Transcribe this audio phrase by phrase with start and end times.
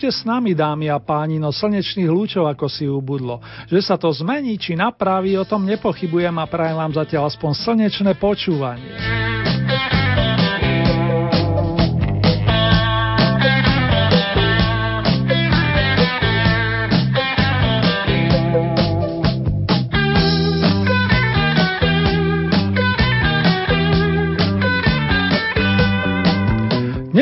[0.00, 3.36] Ešte s nami, dámy a páni, no slnečných lúčov, ako si ubudlo.
[3.68, 8.16] Že sa to zmení, či napraví, o tom nepochybujem a prajem vám zatiaľ aspoň slnečné
[8.16, 9.19] počúvanie.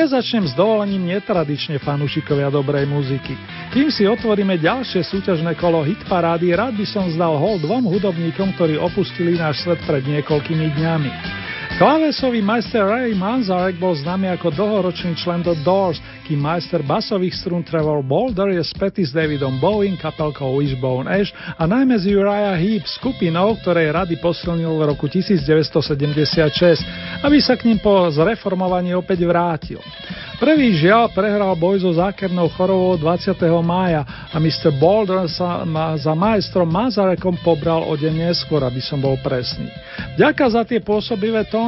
[0.08, 3.36] Nezačnem s dovolením netradične fanúšikovia dobrej muziky.
[3.76, 8.80] Kým si otvoríme ďalšie súťažné kolo hitparády, rád by som zdal hol dvom hudobníkom, ktorí
[8.80, 11.10] opustili náš svet pred niekoľkými dňami.
[11.78, 17.62] Klavesový majster Ray Manzarek bol známy ako dlhoročný člen The Doors, kým majster basových strún
[17.62, 22.82] Trevor Boulder je spätý s Davidom Bowie, kapelkou Wishbone Ash a najmä z Uriah Heep,
[22.82, 26.82] skupinou, ktorej rady posilnil v roku 1976,
[27.22, 29.78] aby sa k ním po zreformovaní opäť vrátil.
[30.38, 33.34] Prvý žiaľ prehral boj so zákernou chorovou 20.
[33.62, 34.70] mája a Mr.
[34.70, 39.66] Boulder sa ma, za majstrom Mazarekom pobral o deň neskôr, aby som bol presný.
[40.14, 41.67] Ďaká za tie pôsobivé tóny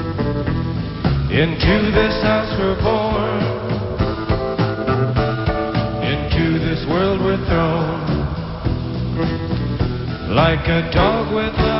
[1.31, 3.41] Into this house we're born,
[6.03, 8.01] into this world we're thrown,
[10.35, 11.70] like a dog without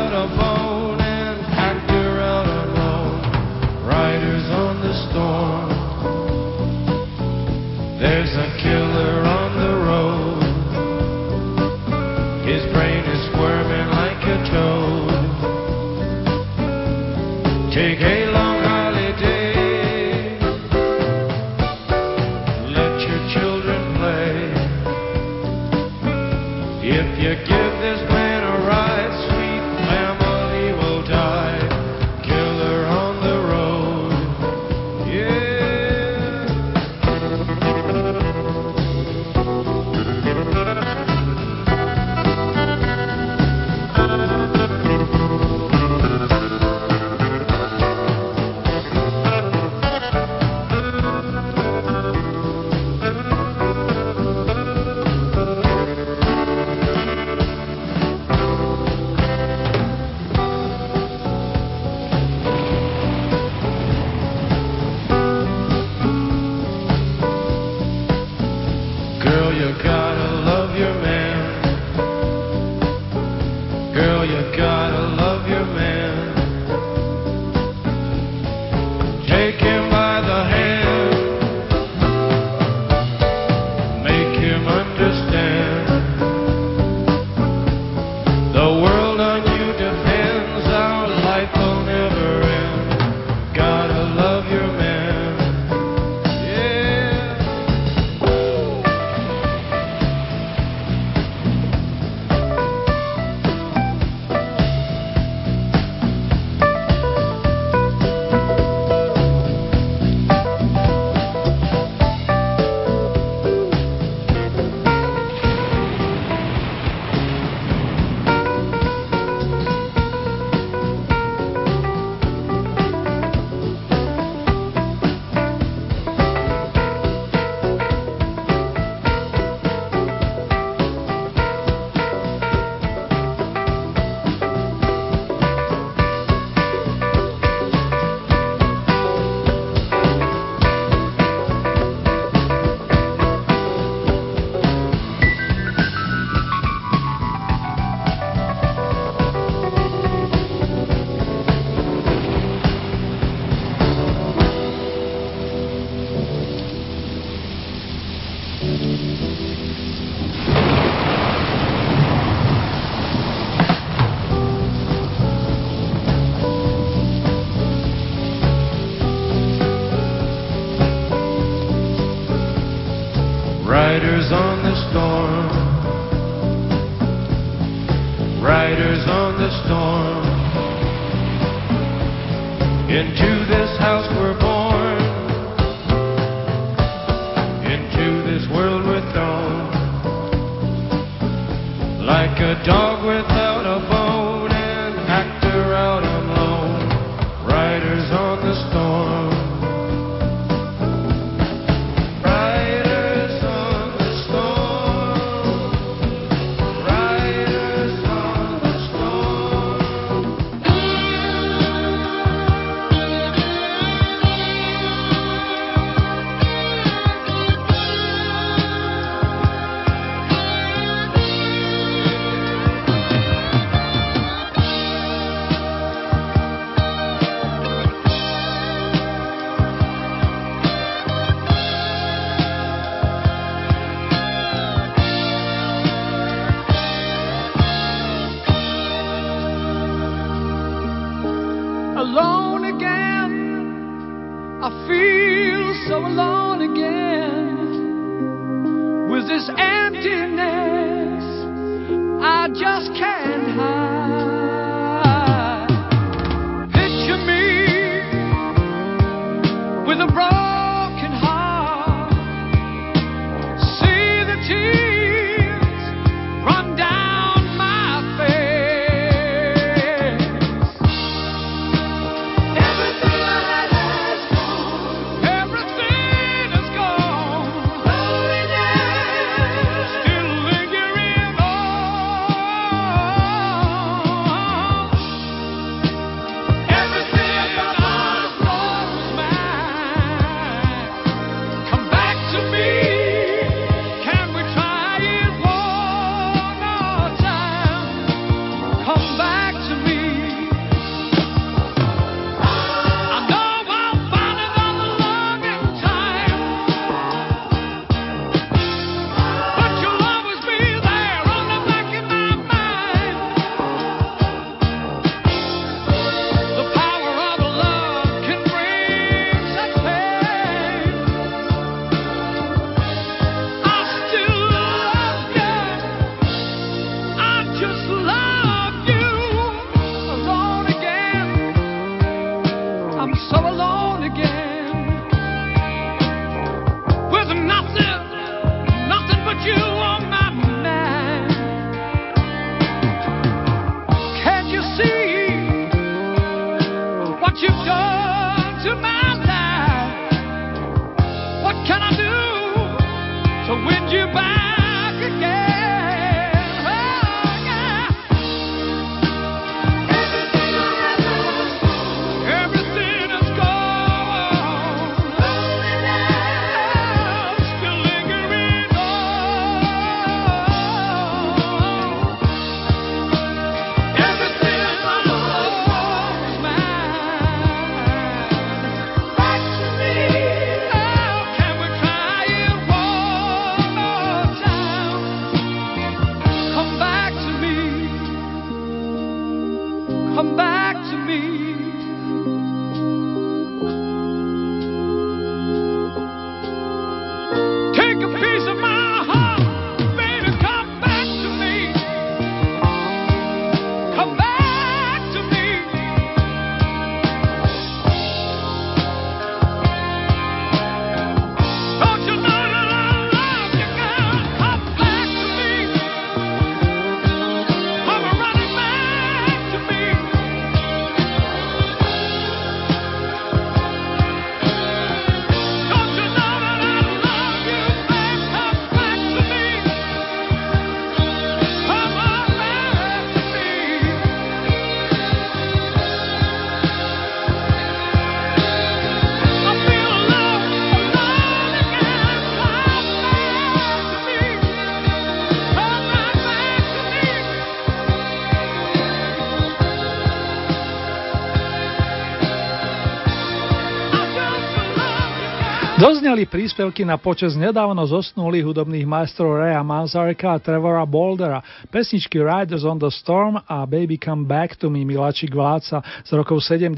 [456.02, 462.66] Dozneli príspevky na počas nedávno zosnulých hudobných majstrov Raya Manzarka a Trevora Bouldera, pesničky Riders
[462.66, 466.74] on the Storm a Baby Come Back to Me Miláčik Vláca z rokov 70.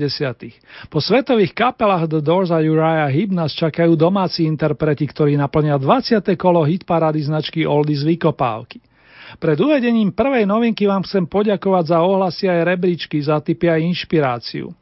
[0.91, 6.19] Po svetových kapelách The Doors a Uriah Heep nás čakajú domáci interpreti, ktorí naplnia 20.
[6.35, 8.83] kolo hitparády značky Oldies Vykopávky.
[9.39, 14.75] Pred uvedením prvej novinky vám chcem poďakovať za ohlasy aj rebríčky, za tipy a inšpiráciu.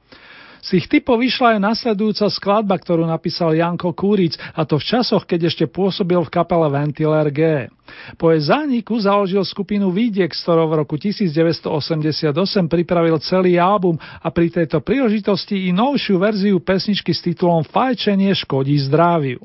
[0.61, 5.25] Z ich typov vyšla aj nasledujúca skladba, ktorú napísal Janko Kúric, a to v časoch,
[5.25, 7.65] keď ešte pôsobil v kapele Ventiler G.
[8.15, 12.31] Po jej zániku založil skupinu Vidiek, s ktorou v roku 1988
[12.69, 18.77] pripravil celý album a pri tejto príležitosti i novšiu verziu pesničky s titulom Fajčenie škodí
[18.85, 19.41] zdraviu.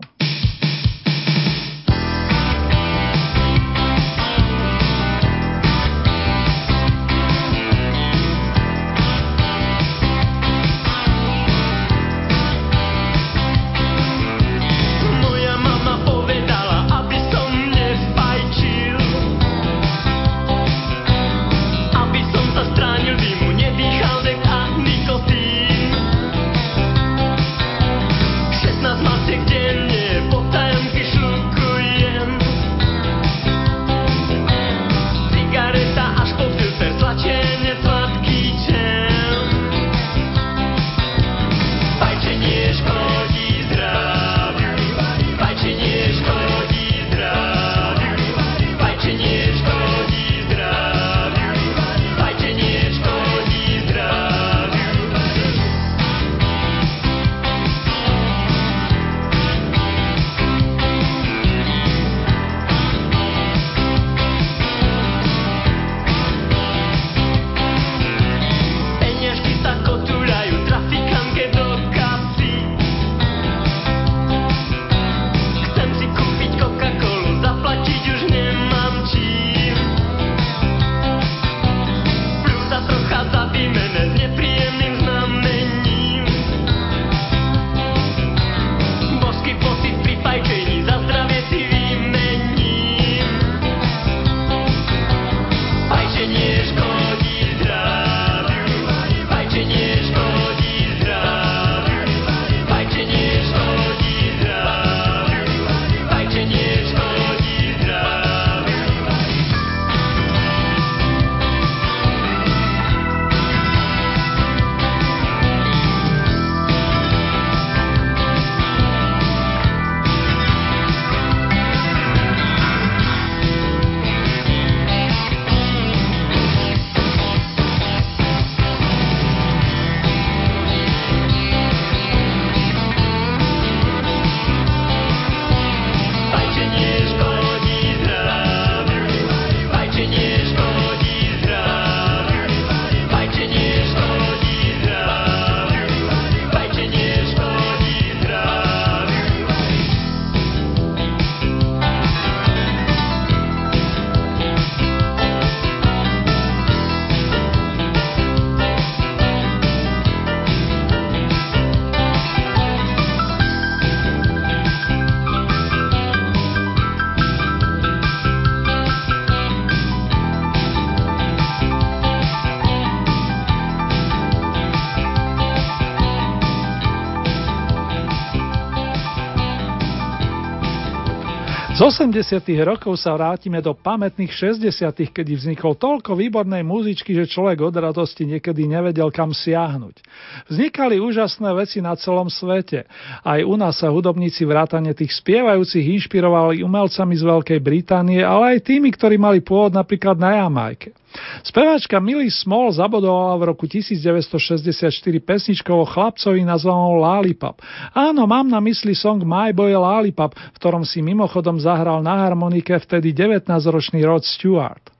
[181.76, 182.40] Z 80.
[182.64, 188.24] rokov sa vrátime do pamätných 60., kedy vznikol toľko výbornej muzičky, že človek od radosti
[188.24, 190.00] niekedy nevedel kam siahnuť.
[190.48, 192.88] Vznikali úžasné veci na celom svete.
[193.20, 198.72] Aj u nás sa hudobníci vrátane tých spievajúcich inšpirovali umelcami z Veľkej Británie, ale aj
[198.72, 200.96] tými, ktorí mali pôvod napríklad na Jamajke.
[201.42, 204.90] Speváčka Millie Small zabodovala v roku 1964
[205.22, 207.60] pesničkou o chlapcovi nazvanou Lollipop.
[207.92, 212.76] Áno, mám na mysli song My Boy Lollipop, v ktorom si mimochodom zahral na harmonike
[212.76, 214.92] vtedy 19-ročný Rod Stewart.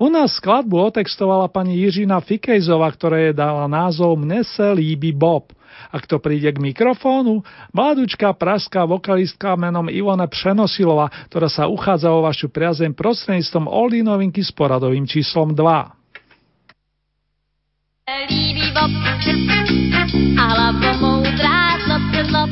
[0.00, 5.52] U nás skladbu otextovala pani Jiřina Fikejzova, ktorá je dala názov Mne se líbi Bob.
[5.90, 7.42] A kto príde k mikrofónu?
[7.74, 14.46] Mladúčka pražská vokalistka menom Ivona Přenosilová, ktorá sa uchádza o vašu priazem prostredníctvom Oldy novinky
[14.46, 15.62] s poradovým číslom 2.
[18.30, 18.90] Líbí bob
[20.38, 21.78] a hlava moudrá
[22.26, 22.50] zlob.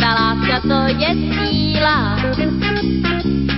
[0.00, 2.16] Ta láska to je síla,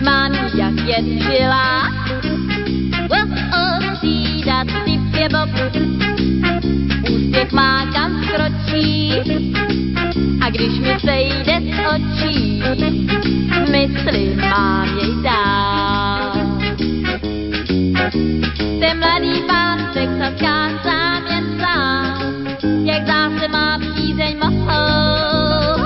[0.05, 1.91] mám jak jen žila.
[3.11, 4.43] Well, oh, si
[5.19, 5.51] je bob,
[7.37, 9.13] úspěch má kam skročí
[10.41, 12.63] a když mi sejde z očí,
[13.71, 16.37] myslím, mám jej dát.
[18.81, 22.47] Ten mladý pán v Texaskách sám jen sám,
[22.85, 24.71] jak zase má přízeň mohl.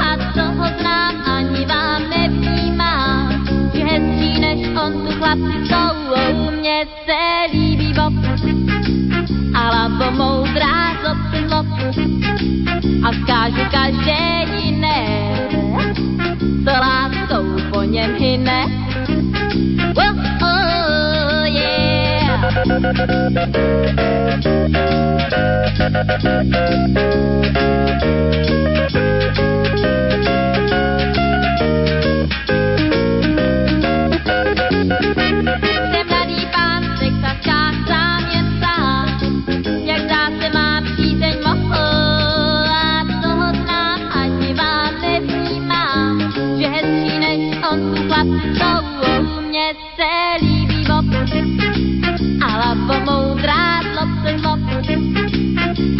[0.00, 5.90] A toho znám, ani vám nevnímám, že hezčí než on tu chlapci jsou.
[6.50, 8.28] Mně se líbí Bob, zlop,
[10.14, 10.49] zlop.
[13.02, 15.06] A vzkážu každé jiné,
[16.64, 18.64] co láskou po něm hyne.
[19.96, 21.90] Oh, oh, yeah.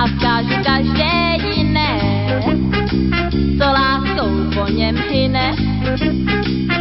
[0.01, 1.93] A vzkážu každé jiné,
[3.59, 5.53] co láskou po něm hyne.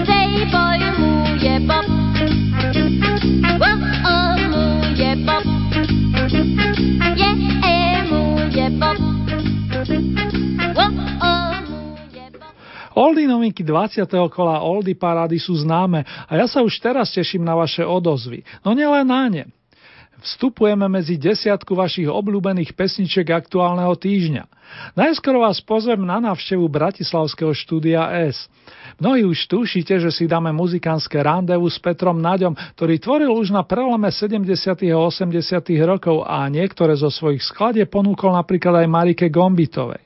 [0.05, 1.85] Playboy oh, můj je Bob.
[12.93, 14.11] Oldy novinky 20.
[14.31, 18.43] kola Oldy parády sú známe a ja sa už teraz teším na vaše odozvy.
[18.63, 19.43] No nielen na ne.
[20.19, 24.43] Vstupujeme medzi desiatku vašich obľúbených pesničiek aktuálneho týždňa.
[24.99, 28.51] Najskôr vás pozvem na návštevu Bratislavského štúdia S.
[28.99, 33.63] Mnohí už tušíte, že si dáme muzikánske randevu s Petrom Naďom, ktorý tvoril už na
[33.63, 34.43] prelome 70.
[34.91, 35.39] a 80.
[35.87, 40.03] rokov a niektoré zo svojich skladie ponúkol napríklad aj Marike Gombitovej.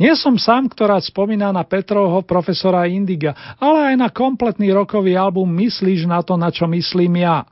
[0.00, 5.50] Nie som sám, ktorá spomína na Petrovho profesora Indiga, ale aj na kompletný rokový album
[5.50, 7.44] Myslíš na to, na čo myslím ja.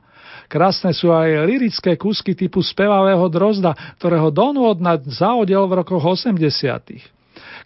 [0.47, 6.39] Krásne sú aj lirické kúsky typu spevavého drozda, ktorého Don Wodnad zaodel v rokoch 80.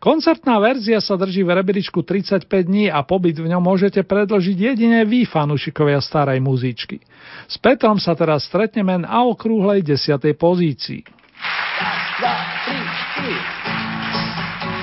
[0.01, 5.05] Koncertná verzia sa drží v rebríčku 35 dní a pobyt v ňom môžete predlžiť jedine
[5.05, 6.97] vy, fanúšikovia starej muzičky.
[7.45, 10.17] S Petrom sa teraz stretneme na okrúhlej 10.
[10.33, 11.05] pozícii.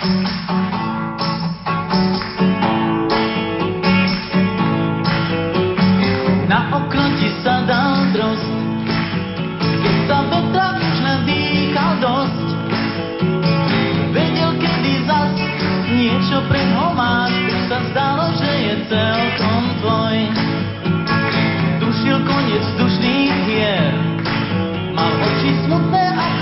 [0.06, 0.37] Na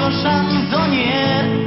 [0.07, 1.67] ako šanzonier.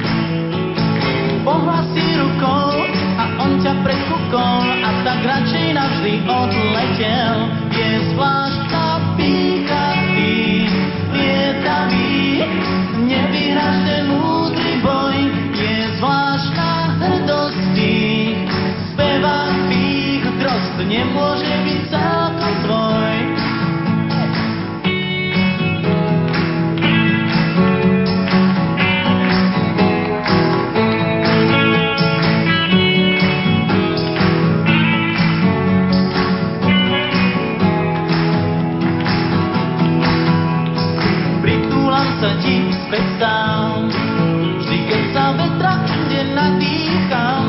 [1.44, 2.72] Pohlasí rukou
[3.20, 7.36] a on ťa prekúkol a tak radšej navždy odletel.
[7.76, 8.88] Je zvláštna
[9.20, 10.72] pícha tých
[11.12, 12.48] lietavý,
[13.12, 15.20] nevyhráš ten múdry boj.
[15.60, 18.40] Je zvláštna hrdosť tých
[18.96, 21.49] spevavých drost, nemôže
[42.20, 43.88] sa ti späť sám,
[44.60, 47.46] vždy keď sa vetra inde nadýcham.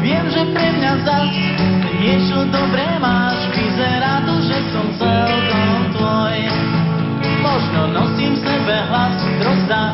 [0.00, 1.28] Viem, že pre mňa zas
[2.00, 6.36] niečo dobré máš, vyzerá to, že som celkom tvoj.
[7.44, 9.84] Možno nosím v sebe hlas drozda,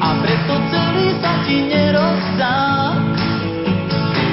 [0.00, 2.60] a preto celý sa ti nerozdá.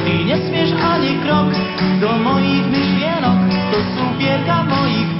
[0.08, 1.52] Ty nesmieš ani krok
[2.00, 3.40] do mojich myšlienok,
[3.76, 5.12] to sú pierka mojich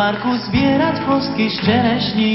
[0.00, 2.34] parku zbierať kostky z čerešní.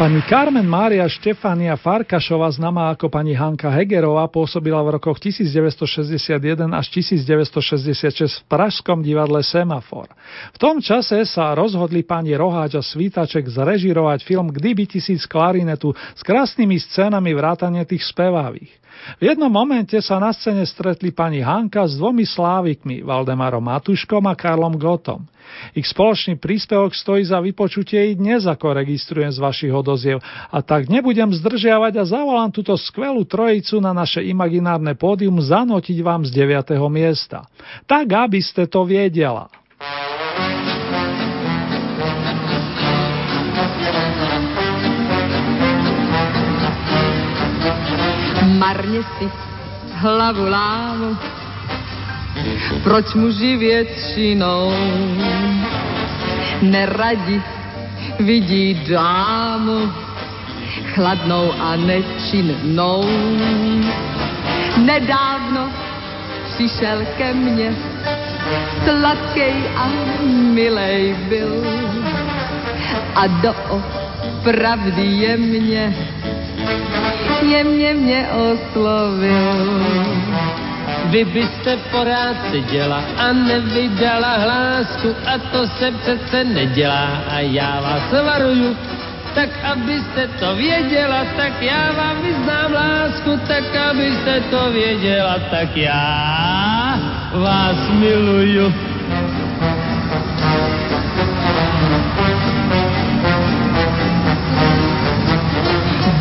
[0.00, 6.36] Pani Carmen Mária Štefania Farkašová, známa ako pani Hanka Hegerová, pôsobila v rokoch 1961
[6.72, 10.08] až 1966 v Pražskom divadle Semafor.
[10.56, 16.24] V tom čase sa rozhodli pani Roháč a Svítaček zrežirovať film Kdyby tisíc klarinetu s
[16.24, 18.85] krásnymi scénami vrátane tých spevavých.
[19.16, 24.34] V jednom momente sa na scéne stretli pani Hanka s dvomi slávikmi, Valdemarom Matuškom a
[24.34, 25.22] Karlom Gotom.
[25.78, 30.18] Ich spoločný príspevok stojí za vypočutie i dnes, ako registrujem z vašich odoziev.
[30.50, 36.26] A tak nebudem zdržiavať a zavolám túto skvelú trojicu na naše imaginárne pódium zanotiť vám
[36.26, 36.74] z 9.
[36.90, 37.46] miesta.
[37.86, 39.46] Tak, aby ste to viedela.
[48.66, 49.30] Marně si
[49.94, 51.16] hlavu lámu,
[52.82, 54.72] proč muži většinou
[56.62, 57.42] neradi
[58.18, 59.92] vidí dámu
[60.94, 63.06] chladnou a nečinnou.
[64.76, 65.70] Nedávno
[66.54, 67.74] přišel ke mně,
[68.84, 69.88] sladkej a
[70.54, 71.64] milej byl
[73.14, 73.54] a do
[74.46, 75.94] pravdy je mě,
[77.42, 79.82] jemně mě oslovil.
[81.10, 88.24] Vy byste porád seděla a nevydala hlásku a to se přece nedělá a já vás
[88.24, 88.76] varuju.
[89.34, 96.98] Tak abyste to věděla, tak já vám vyznám lásku, tak abyste to věděla, tak já
[97.32, 98.72] vás miluju.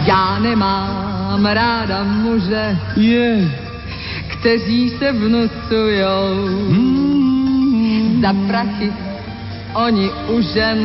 [0.06, 3.52] Já nemám ráda muže, Je.
[4.28, 6.50] kteří se vnucujou.
[8.22, 8.94] Za prachy.
[9.74, 10.80] Oni u žen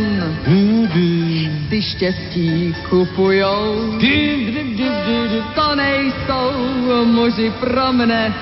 [1.69, 3.99] si štěstí kupujou.
[5.55, 6.53] To nejsou
[7.05, 8.35] muži pro mne,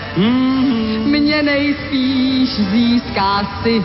[1.05, 3.85] mě nejspíš získá si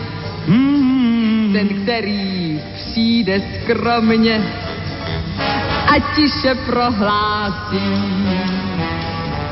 [1.52, 4.42] ten, který přijde skromně
[5.94, 7.86] a tiše prohlásí.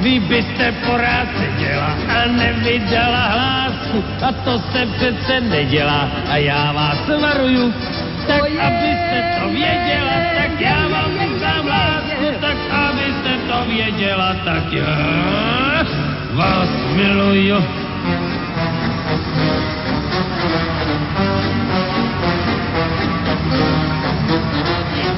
[0.00, 6.98] Vy byste porád seděla a nevydala hlásku a to se přece nedělá a já vás
[7.22, 7.72] varuju.
[8.26, 14.36] Tak To je abyste to věděla, tak já vám vyznám lásku, tak abyste to věděla,
[14.44, 15.86] tak já
[16.34, 17.56] vás miluju.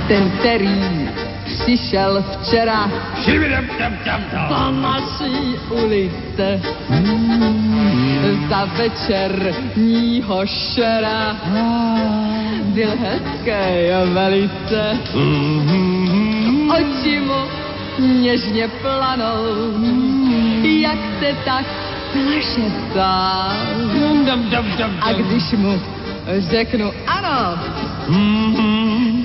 [0.09, 1.04] Ten, který
[1.65, 2.91] přišel včera
[4.49, 6.61] po naší ulice
[8.49, 11.37] za večerního šera.
[12.63, 14.99] Byl hezký a velice,
[16.77, 17.41] oči mu
[17.99, 19.45] něžně planou,
[20.63, 21.65] jak se tak
[22.15, 23.53] našeptá.
[25.01, 25.81] A když mu
[26.39, 27.59] řeknu ano,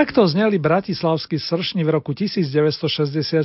[0.00, 3.44] Takto zneli bratislavskí sršni v roku 1964.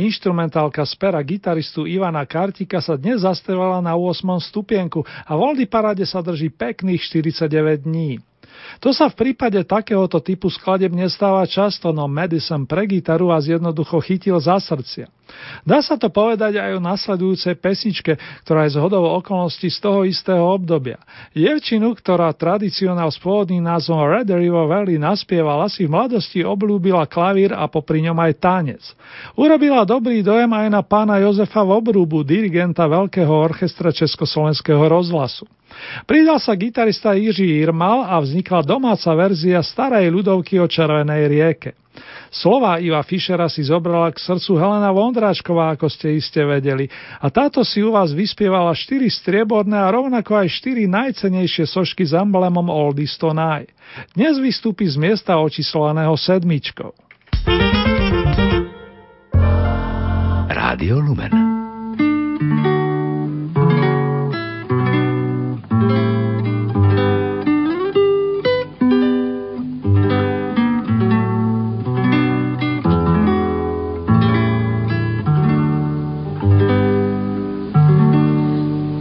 [0.00, 4.24] Instrumentálka z pera gitaristu Ivana Kartika sa dnes zastevala na 8.
[4.48, 8.16] stupienku a v Oldy Parade sa drží pekných 49 dní.
[8.80, 14.00] To sa v prípade takéhoto typu skladeb nestáva často, no Madison pre gitaru a jednoducho
[14.00, 15.17] chytil za srdcia.
[15.62, 20.40] Dá sa to povedať aj o nasledujúcej pesničke, ktorá je z okolností z toho istého
[20.40, 21.00] obdobia.
[21.36, 27.52] Jevčinu, ktorá tradicionál s pôvodným názvom Red River Valley naspievala, si v mladosti oblúbila klavír
[27.52, 28.82] a popri ňom aj tanec.
[29.36, 35.44] Urobila dobrý dojem aj na pána Jozefa Vobrúbu, dirigenta Veľkého orchestra Československého rozhlasu.
[36.08, 41.70] Pridal sa gitarista Jiří Irmal a vznikla domáca verzia starej ľudovky o Červenej rieke.
[42.28, 46.86] Slova Iva Fischera si zobrala k srdcu Helena Vondráčková, ako ste iste vedeli,
[47.18, 52.12] a táto si u vás vyspievala štyri strieborné a rovnako aj štyri najcenejšie sošky s
[52.12, 53.72] emblemom Oldies Tonight.
[54.12, 56.92] Dnes vystúpi z miesta očíslovaného sedmičkou.
[60.48, 61.47] Rádio Lumen.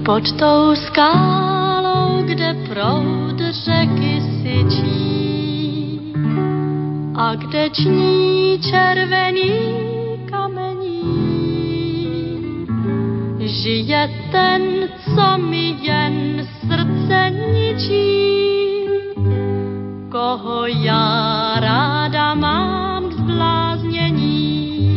[0.08, 6.00] Pod tou skálou, kde proud řeky syčí.
[7.16, 9.52] A kde ční červený
[10.32, 11.04] kamení,
[13.40, 14.62] žije ten,
[15.16, 18.88] co mi jen srdce ničí,
[20.12, 24.90] koho já ráda mám k zbláznění.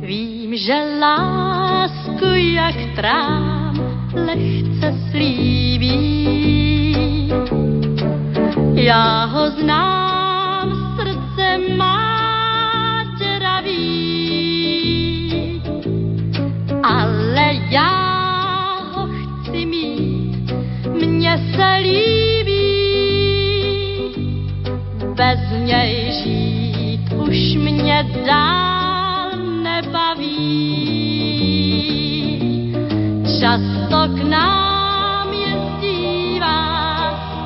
[0.00, 3.78] Vím, že lásku jak trám
[4.26, 5.98] lehce slíbí.
[8.74, 13.82] Já ho znám, srdce má děravý,
[16.82, 20.52] ale já ho chci mít,
[21.06, 22.58] mně se líbí.
[25.14, 29.30] Bez něj žít už mě dál
[29.62, 30.87] nebaví.
[33.88, 36.60] Často k nám jezdívá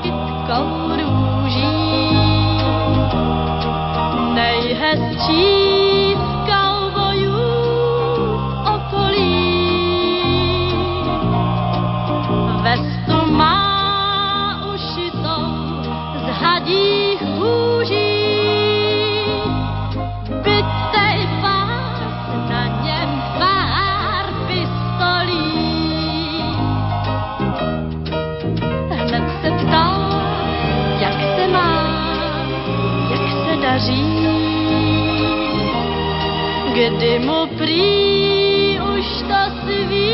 [0.02, 1.70] kytkou růží.
[4.35, 5.62] Nejhezčí
[36.92, 40.12] Kdy mu prý už to svý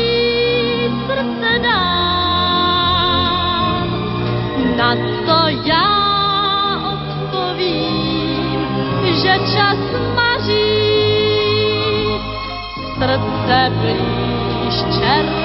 [1.05, 1.89] srdce dám.
[4.77, 5.91] Na to já
[6.93, 8.67] odpovím,
[9.03, 9.79] že čas
[10.15, 10.79] maří.
[12.99, 15.38] Srdce blíž červený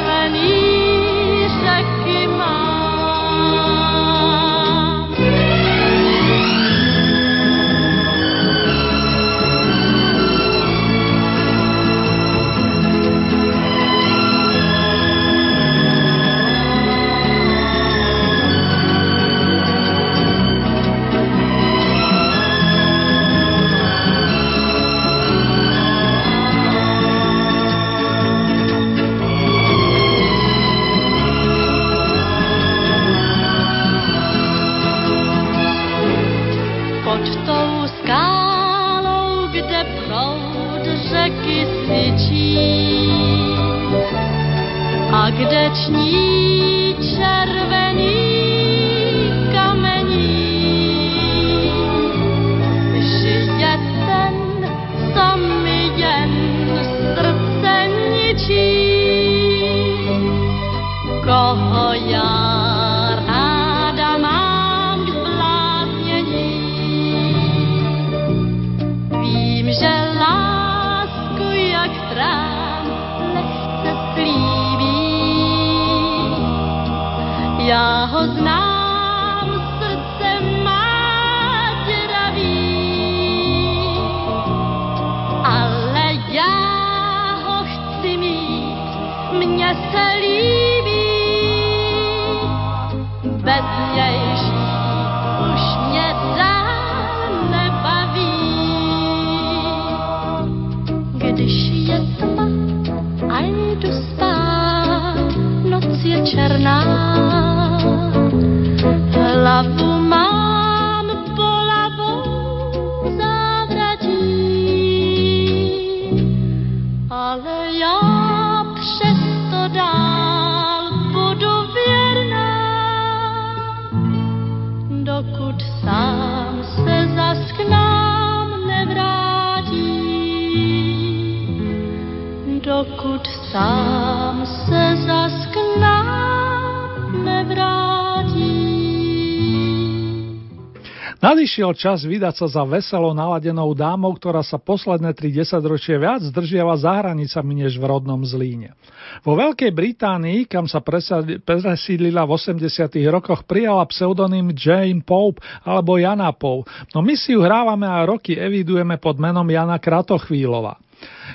[141.54, 146.74] Nadišiel čas vydať sa za veselo naladenou dámou, ktorá sa posledné tri desaťročie viac zdržiava
[146.74, 148.74] za hranicami než v rodnom Zlíne.
[149.22, 152.58] Vo Veľkej Británii, kam sa presídlila v 80
[153.06, 158.34] rokoch, prijala pseudonym Jane Pope alebo Jana Pope, no my si ju hrávame a roky
[158.34, 160.82] evidujeme pod menom Jana Kratochvílova.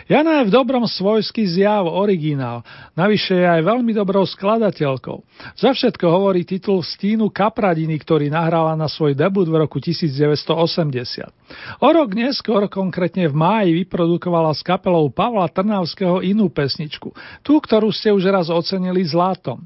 [0.10, 2.66] Jana je v dobrom svojský zjav, originál,
[2.98, 5.22] navyše je aj veľmi dobrou skladateľkou.
[5.54, 11.30] Za všetko hovorí titul Stínu Kapradiny, ktorý nahrala na svoj debut v roku 1980.
[11.86, 17.14] O rok neskôr, konkrétne v máji, vyprodukovala s kapelou Pavla Trnavského inú pesničku,
[17.46, 19.62] tú, ktorú ste už raz ocenili zlatom.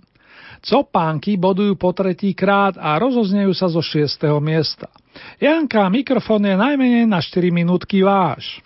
[0.63, 4.07] Copánky bodujú po tretí krát a rozoznejú sa zo 6.
[4.39, 4.87] miesta.
[5.35, 8.63] Janka, mikrofón je najmenej na 4 minútky váš.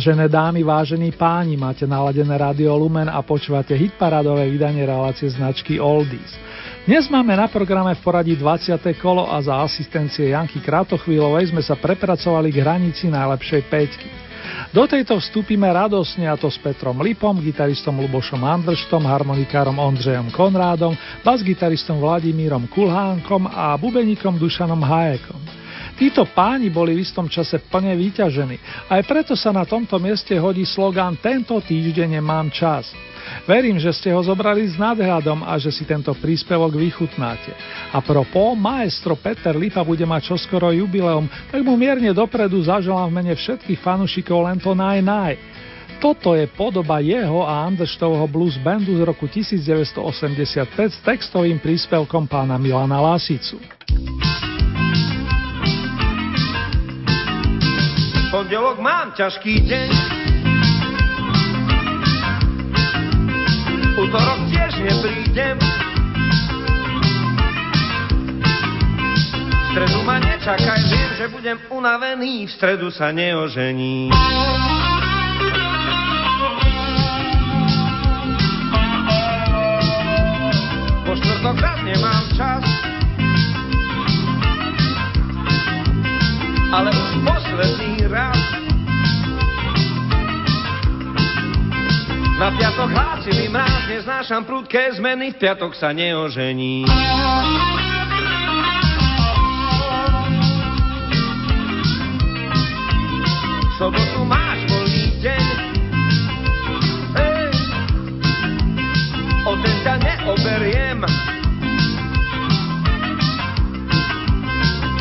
[0.00, 6.40] Vážené dámy, vážení páni, máte naladené rádio Lumen a počúvate hitparádové vydanie relácie značky Oldies.
[6.88, 8.80] Dnes máme na programe v poradí 20.
[8.96, 14.08] kolo a za asistencie Janky Kratochvílovej sme sa prepracovali k hranici najlepšej peťky.
[14.72, 20.96] Do tejto vstúpime radosne a to s Petrom Lipom, gitaristom Lubošom Andrštom, harmonikárom Ondřejom Konrádom,
[21.20, 25.59] basgitaristom Vladimírom Kulhánkom a bubeníkom Dušanom Hajekom.
[26.00, 28.56] Títo páni boli v istom čase plne vyťažení.
[28.88, 32.88] Aj preto sa na tomto mieste hodí slogán Tento týždeň nemám čas.
[33.44, 37.52] Verím, že ste ho zobrali s nadhľadom a že si tento príspevok vychutnáte.
[37.92, 43.16] A propo, maestro Peter Lipa bude mať čoskoro jubileum, tak mu mierne dopredu zaželám v
[43.20, 45.36] mene všetkých fanúšikov len to naj naj.
[46.00, 52.56] Toto je podoba jeho a Anderštovho blues bandu z roku 1985 s textovým príspevkom pána
[52.56, 53.60] Milana Lasicu.
[58.30, 59.90] Pondelok mám ťažký deň.
[63.98, 65.58] Útorok tiež neprídem.
[69.50, 74.10] V stredu ma nečakaj, viem, že budem unavený, v stredu sa neožení.
[81.06, 82.79] Po štvrtok nemám čas,
[86.70, 88.38] ale už posledný raz.
[92.40, 96.88] Na piatok hlásivý mráz, neznášam prudké zmeny, v piatok sa neožení.
[103.60, 105.46] V sobotu máš voľný deň,
[107.12, 107.48] Hej.
[109.44, 110.98] o ten ťa neoberiem,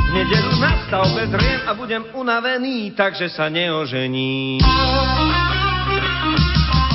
[0.09, 4.57] V nedelu na stavbe driem a budem unavený, takže sa neožení.
[4.57, 5.53] Počkajme na
[5.85, 6.89] pondelok.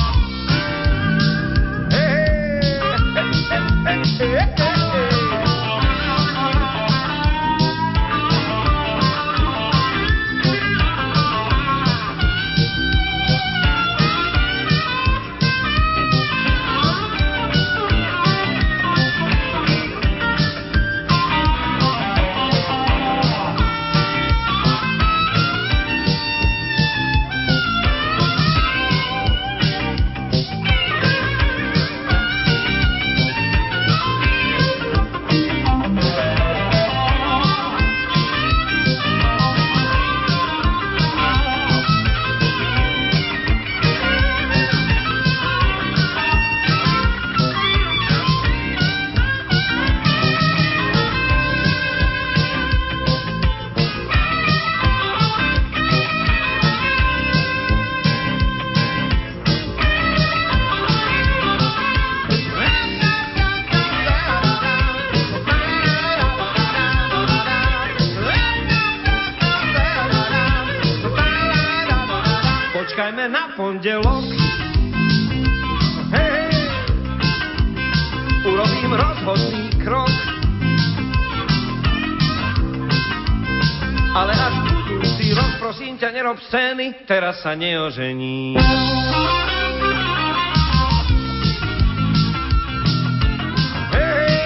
[3.87, 4.74] Hej,
[86.85, 88.57] neženy, teraz sa neožení.
[93.93, 94.37] Hey,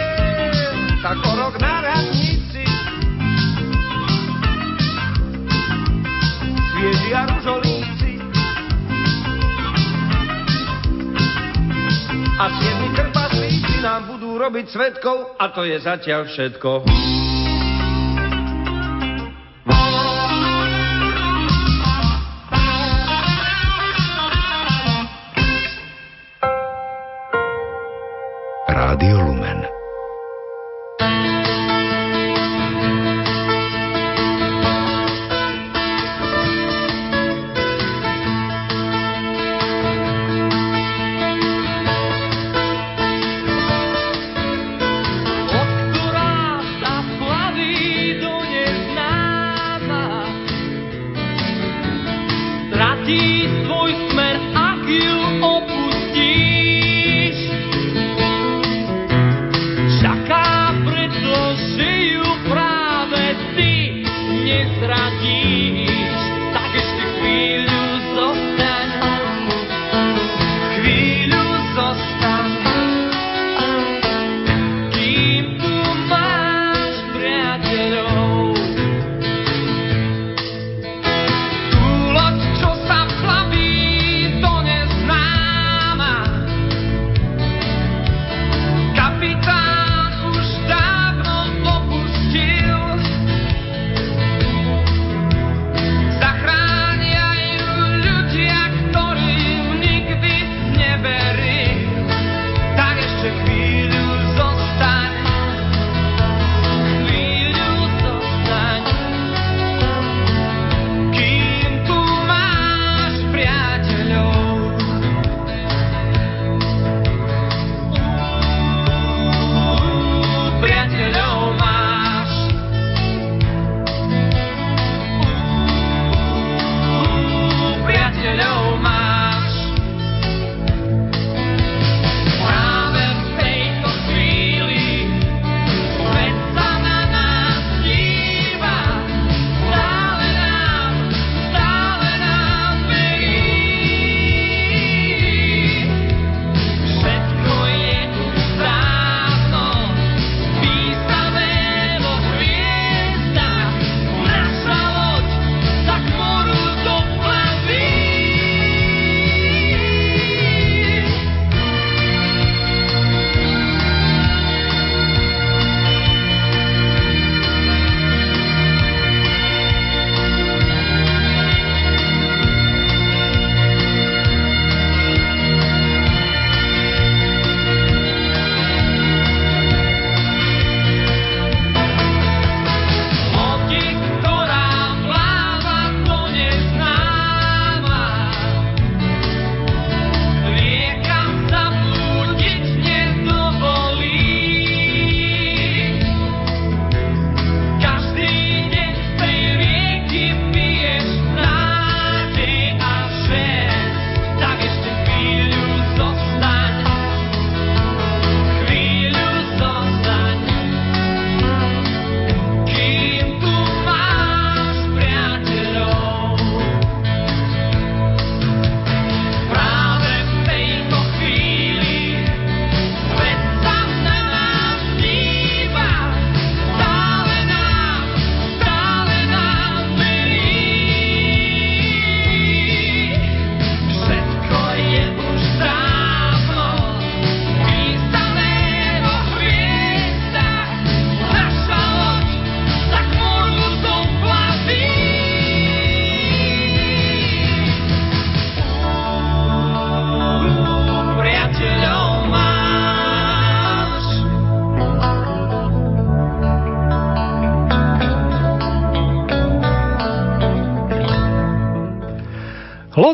[1.02, 2.62] tak o rok na radnici
[7.08, 8.22] a ružolíci
[12.38, 16.86] a siedmi krpaslíci nám budú robiť svetkov a to je zatiaľ všetko.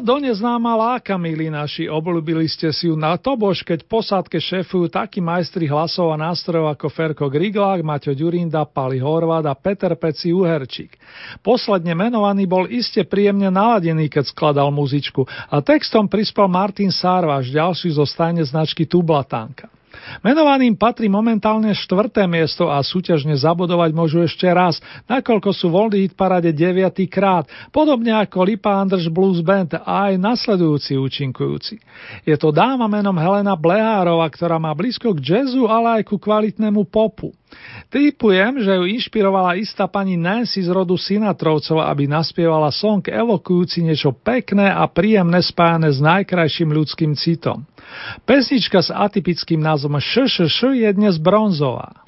[0.05, 5.25] do neznáma láka, milí naši, obľúbili ste si ju na tobož, keď posádke šefujú takí
[5.25, 10.95] majstri hlasov a nástrojov ako Ferko Griglák, Maťo Ďurinda, Pali Horvát a Peter Peci Uherčík.
[11.41, 17.97] Posledne menovaný bol iste príjemne naladený, keď skladal muzičku a textom prispel Martin Sárvaš, ďalší
[17.97, 19.74] zo stajne značky Tublatánka.
[20.23, 24.81] Menovaným patrí momentálne štvrté miesto a súťažne zabudovať môžu ešte raz,
[25.11, 26.95] nakoľko sú voľný hit parade 9.
[27.11, 31.79] krát, podobne ako Lipa Anders Blues Band a aj nasledujúci účinkujúci.
[32.25, 36.89] Je to dáma menom Helena Blehárova, ktorá má blízko k jazzu, ale aj ku kvalitnému
[36.89, 37.33] popu.
[37.93, 44.11] Typujem, že ju inšpirovala istá pani Nancy z rodu Sinatrovcov, aby naspievala song evokujúci niečo
[44.11, 47.63] pekné a príjemné spájane s najkrajším ľudským citom.
[48.27, 52.03] Pesnička s atypickým názvom ŠŠŠ je dnes bronzová.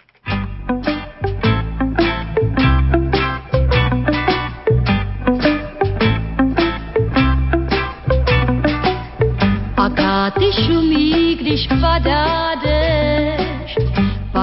[9.77, 13.46] Akáty šumí, když padá dešť,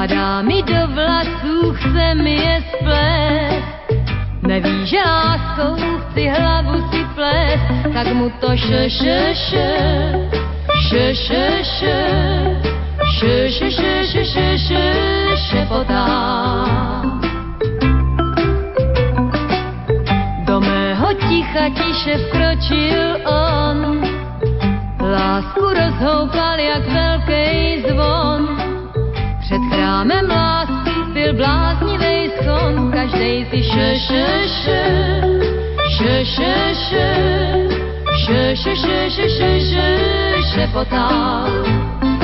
[0.04, 3.64] padá mi do vlasů, chce mi je splést.
[4.42, 9.00] Neví, že láskou chci hlavu si plést, tak mu to š, š,
[9.32, 9.52] š,
[10.88, 11.32] š, š,
[11.64, 11.82] š,
[13.16, 14.72] š, š, š, š, š, š,
[15.50, 16.06] šepotá.
[20.46, 24.04] Do mého ticha tiše vkročil on,
[25.00, 28.63] lásku rozhoupal jak velký zvon.
[29.94, 34.10] Chrámem lásky byl bláznivý schon, každej si š, š,
[34.46, 34.66] š,
[35.98, 36.10] š,
[36.74, 37.18] š, š,
[38.18, 39.76] š, š, š, š, š, š,
[40.54, 42.23] šepotal.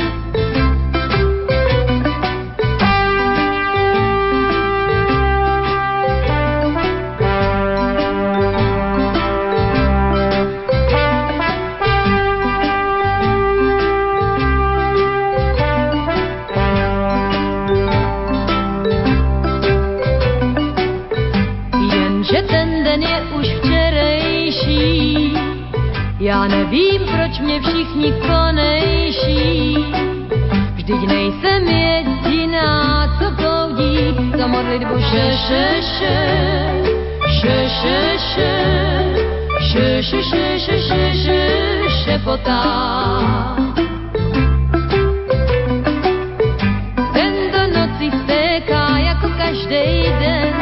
[26.70, 29.76] Vím, proč mě všichni konejší.
[30.76, 33.98] Vždyť nejsem jediná, co proudí
[34.38, 36.18] za modlitbu še, še, še.
[37.42, 38.54] Še, še, še.
[39.70, 41.42] Še, še, še, še, še, še,
[42.04, 42.62] šepotá.
[47.14, 50.54] Tento noci stéká jako každý den.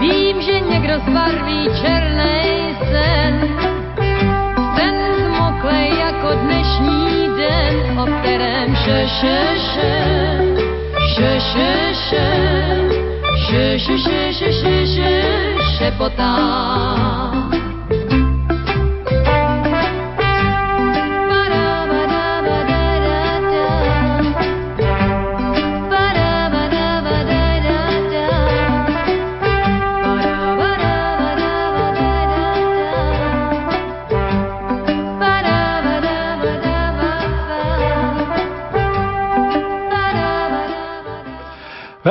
[0.00, 2.03] Vím, že někdo zbarví čer
[15.94, 17.43] šepotá.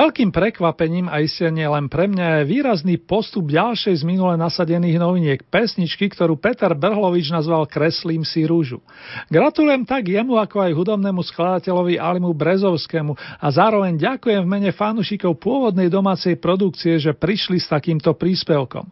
[0.03, 5.39] Veľkým prekvapením a nie len pre mňa je výrazný postup ďalšej z minule nasadených noviniek
[5.47, 8.83] pesničky, ktorú Peter Brhlovič nazval Kreslím si rúžu.
[9.31, 15.39] Gratulujem tak jemu ako aj hudobnému skladateľovi Alimu Brezovskému a zároveň ďakujem v mene fanúšikov
[15.39, 18.83] pôvodnej domácej produkcie, že prišli s takýmto príspevkom.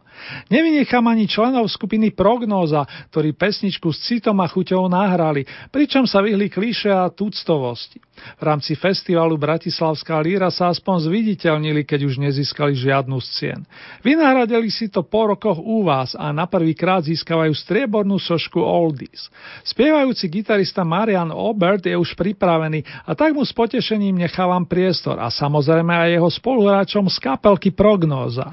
[0.48, 6.48] Nevynechám ani členov skupiny Prognóza, ktorí pesničku s citom a chuťou nahrali, pričom sa vyhli
[6.48, 8.00] klíše a tuctovosti.
[8.38, 13.60] V rámci festivalu Bratislavská líra sa aspoň zviditeľnili, keď už nezískali žiadnu z cien.
[14.02, 19.30] Vynahradili si to po rokoch u vás a na prvý krát získavajú striebornú sošku Oldies.
[19.62, 25.30] Spievajúci gitarista Marian Obert je už pripravený a tak mu s potešením nechávam priestor a
[25.30, 28.50] samozrejme aj jeho spoluhráčom z kapelky Prognóza.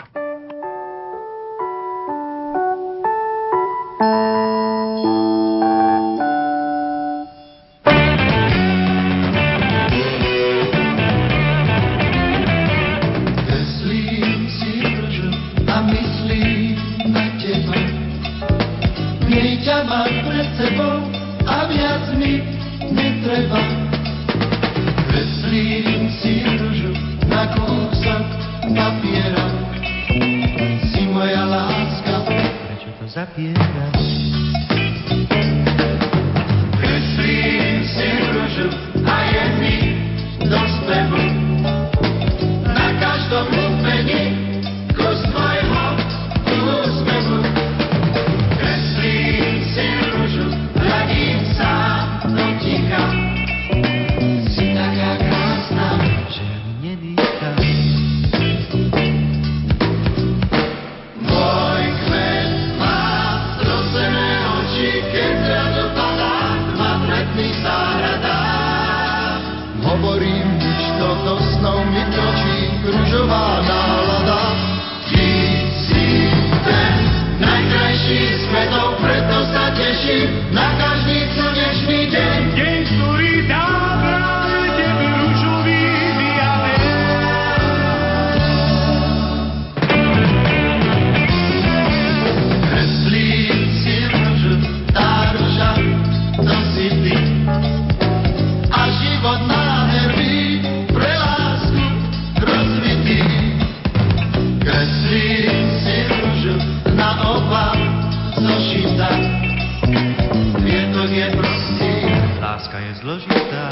[112.49, 113.69] Láska je zložitá.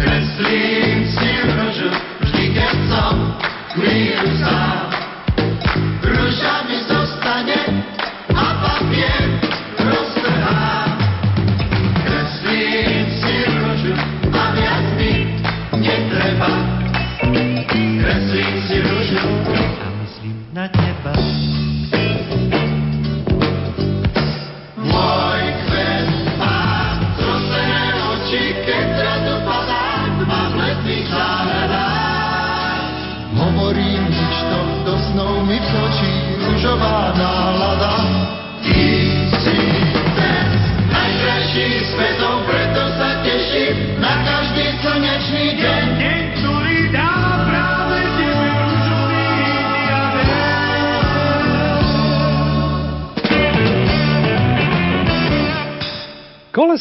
[0.00, 0.83] Kreslím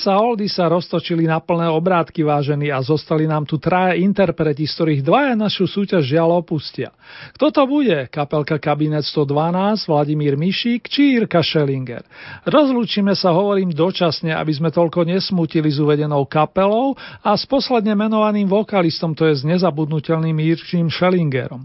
[0.04, 4.76] Kolesa Oldy sa roztočili na plné obrátky vážení a zostali nám tu traja interpreti, z
[4.76, 6.91] ktorých dvaja našu súťaž žiaľ opustia.
[7.39, 8.12] Kto to bude?
[8.12, 12.04] Kapelka Kabinet 112, Vladimír Mišík či Jirka Schellinger?
[12.43, 18.51] Rozlúčime sa, hovorím dočasne, aby sme toľko nesmutili s uvedenou kapelou a s posledne menovaným
[18.51, 21.64] vokalistom, to je s nezabudnutelným Jirčím Schellingerom.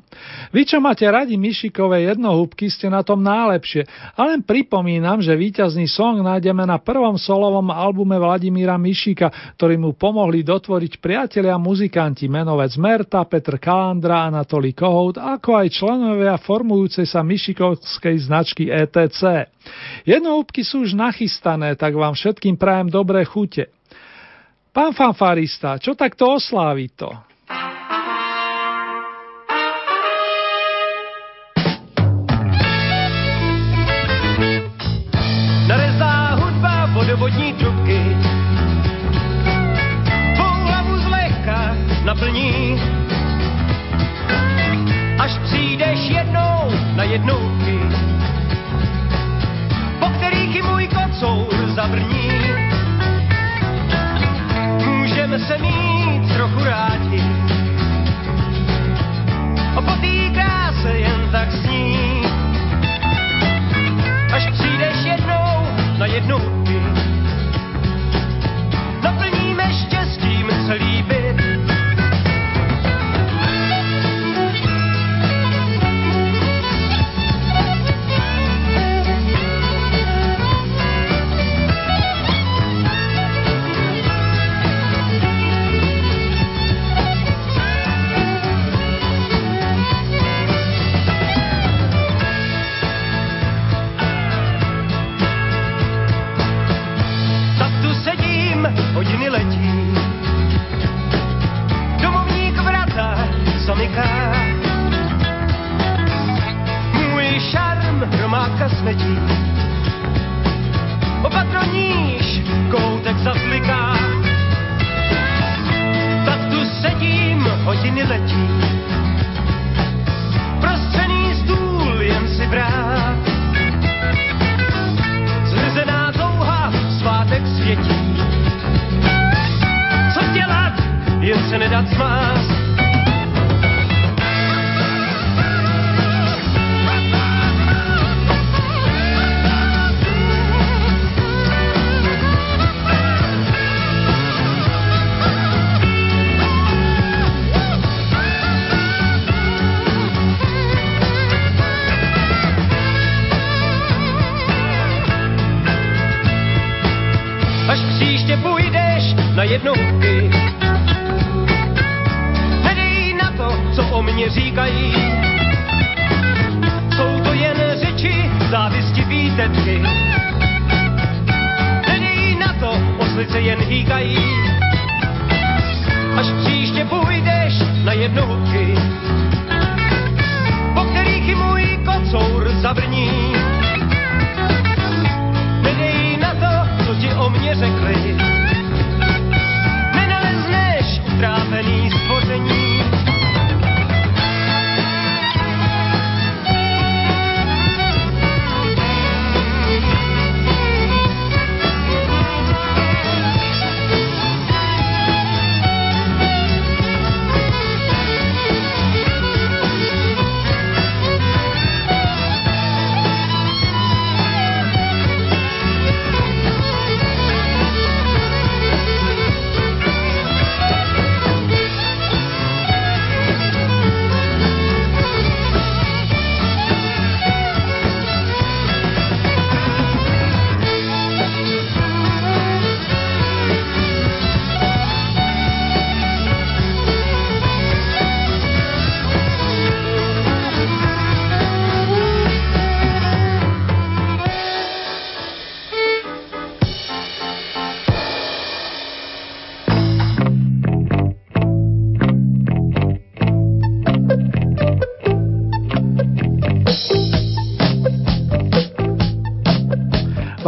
[0.54, 5.90] Vy, čo máte radi Mišikové jednohúbky, ste na tom najlepšie, a len pripomínam, že víťazný
[5.90, 12.76] song nájdeme na prvom solovom albume Vladimíra Mišika, ktorý mu pomohli dotvoriť priatelia muzikanti menovec
[12.76, 19.48] Merta, Petr Kalandra, Anatolí Kohout, ako aj členovia formujúcej sa Mišikovskej značky ETC.
[20.04, 23.72] Jednohúbky sú už nachystané, tak vám všetkým prajem dobré chute.
[24.76, 27.27] Pán fanfarista, čo takto oslávi to?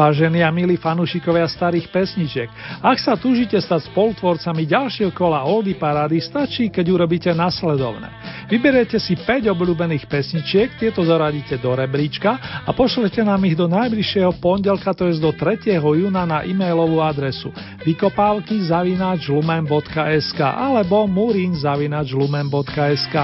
[0.01, 2.49] Vážení a milí fanúšikovia starých pesničiek,
[2.81, 8.09] ak sa túžite stať spolutvorcami ďalšieho kola Oldy Parády, stačí, keď urobíte nasledovné.
[8.49, 12.33] Vyberete si 5 obľúbených pesničiek, tieto zaradíte do rebríčka
[12.65, 15.69] a pošlete nám ich do najbližšieho pondelka, to je do 3.
[15.77, 17.53] júna na e-mailovú adresu
[17.85, 23.17] vykopávky zavináč lumen.sk alebo murin zavináč lumen.sk.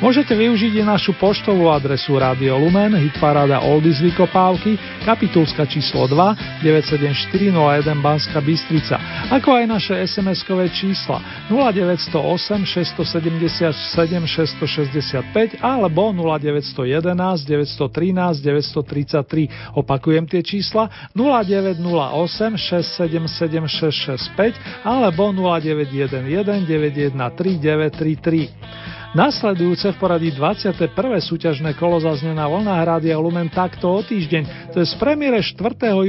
[0.00, 8.00] Môžete využiť i našu poštovú adresu Radio Lumen, hitparáda Oldies Vykopávky, kapitulska číslo 2, 97401
[8.00, 8.96] Banska Bystrica,
[9.28, 11.20] ako aj naše SMS-kové čísla
[11.52, 19.76] 0908 677 665 alebo 0911 913 933.
[19.76, 28.99] Opakujem tie čísla 0908 677 665 alebo 0911 913 933.
[29.10, 30.86] Nasledujúce v poradí 21.
[31.18, 35.58] súťažné kolo zaznie na vlnách Rádia Lumen takto o týždeň, to je z premiére 4.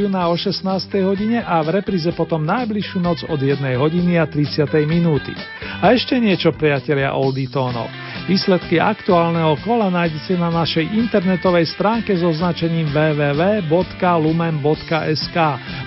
[0.05, 0.61] júna o 16.
[1.01, 4.69] hodine a v repríze potom najbližšiu noc od 1 hodiny a 30.
[4.85, 5.33] minúty.
[5.81, 7.89] A ešte niečo priatelia Oldie tónov.
[8.31, 13.67] Výsledky aktuálneho kola nájdete na našej internetovej stránke so značením www.lumen.sk.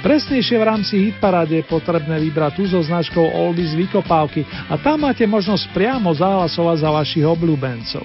[0.05, 5.25] Presnejšie v rámci hitparáde je potrebné vybrať tú so značkou Oldies Vykopávky a tam máte
[5.25, 8.05] možnosť priamo zahlasovať za vašich obľúbencov.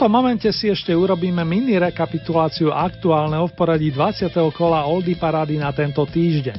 [0.00, 4.32] Tomto momente si ešte urobíme mini rekapituláciu aktuálneho v poradí 20.
[4.56, 6.56] kola Oldy Parady na tento týždeň.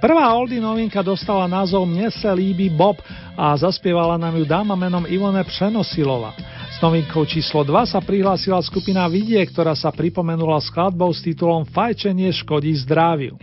[0.00, 2.96] Prvá Oldy novinka dostala názov Mne sa líbi Bob
[3.36, 6.32] a zaspievala nám ju dáma menom Ivone Přenosilová.
[6.72, 12.32] S novinkou číslo 2 sa prihlásila skupina Vidie, ktorá sa pripomenula skladbou s titulom Fajčenie
[12.32, 13.36] škodí zdraviu.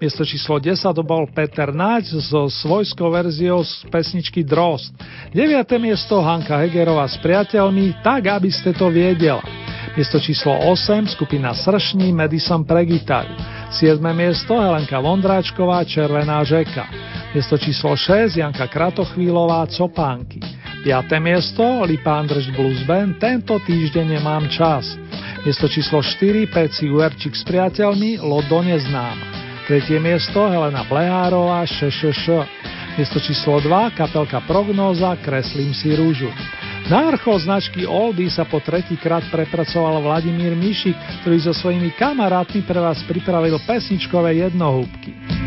[0.00, 4.96] Miesto číslo 10 to bol Peter Naď so svojskou verziou z pesničky Drost.
[5.36, 5.60] 9.
[5.76, 9.44] miesto Hanka Hegerová s priateľmi, tak aby ste to viedela.
[9.92, 13.28] Miesto číslo 8 skupina Sršní Madison pre gitaru.
[13.76, 14.00] 7.
[14.16, 16.88] miesto Helenka Vondráčková Červená žeka.
[17.36, 20.40] Miesto číslo 6 Janka Kratochvílová Copánky.
[20.80, 21.12] 5.
[21.20, 24.96] miesto Lipa Andrž Blues Band Tento týždeň nemám čas.
[25.44, 29.49] Miesto číslo 4 Peci Uerčík s priateľmi Lodo neznáma.
[29.68, 32.24] Tretie miesto Helena Blehárová ŠŠŠ.
[32.96, 36.28] Miesto číslo 2 kapelka Prognóza Kreslím si rúžu.
[36.90, 42.80] Na vrchol značky Oldy sa po tretíkrát prepracoval Vladimír Mišik, ktorý so svojimi kamarátmi pre
[42.82, 45.39] vás pripravil pesničkové jednohúbky.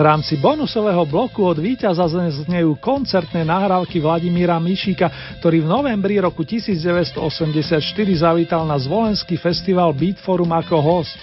[0.00, 2.08] V rámci bonusového bloku od víťaza
[2.48, 7.20] znejú koncertné nahrávky Vladimíra Mišíka, ktorý v novembri roku 1984
[8.16, 11.20] zavítal na Zvolenský festival Beat Forum ako host.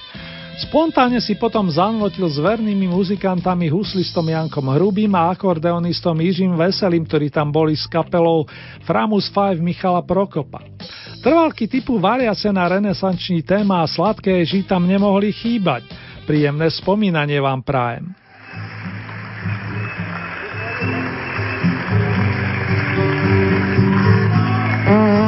[0.61, 7.33] Spontánne si potom zanlotil s vernými muzikantami huslistom Jankom Hrubým a akordeonistom Jižím Veselým, ktorí
[7.33, 8.45] tam boli s kapelou
[8.85, 10.61] Framus 5 Michala Prokopa.
[11.25, 15.81] Trvalky typu variace na renesančný téma a sladké ži tam nemohli chýbať.
[16.29, 18.26] Príjemné spomínanie vám prajem.
[24.87, 25.26] Mm-hmm.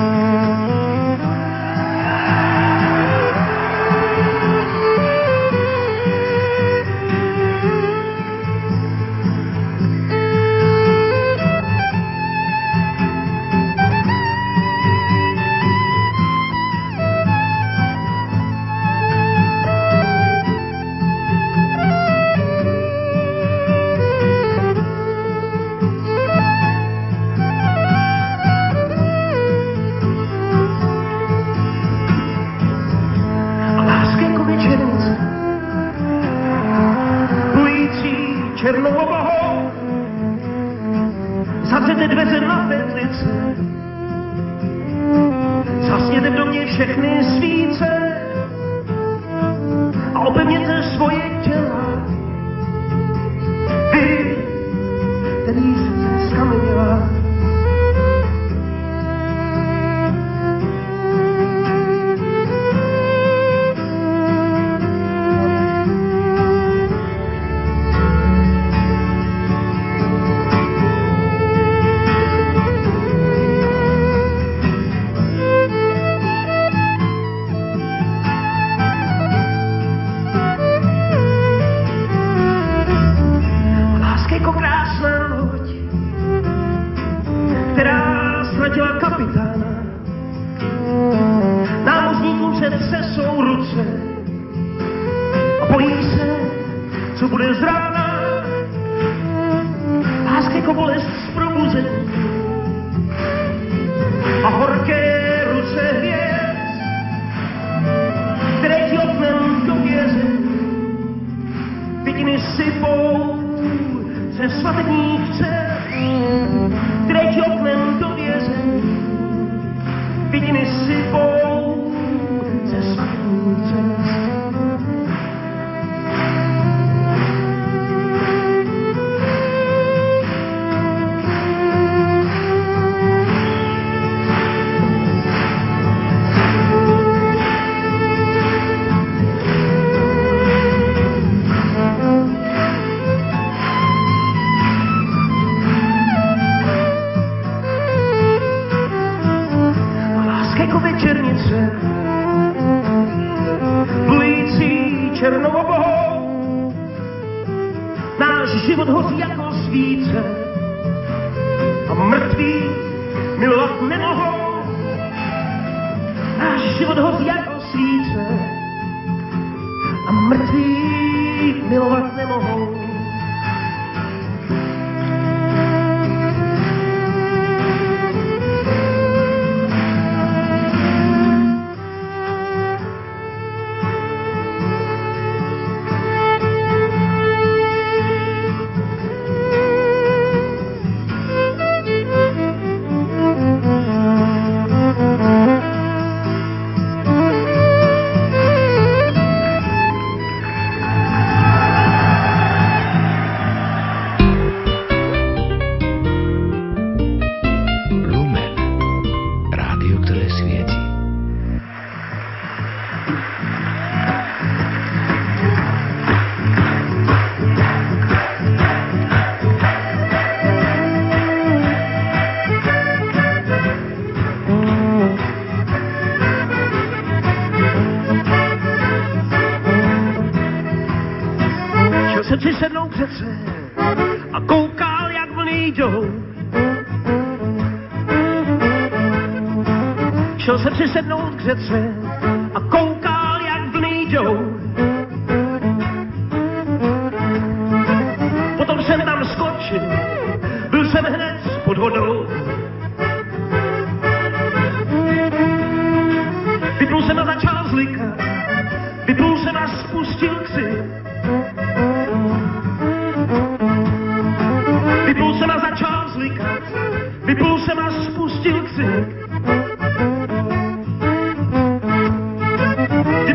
[241.40, 241.89] Sednout k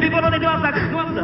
[0.04, 1.22] Kdyby voda nebyla tak chladná,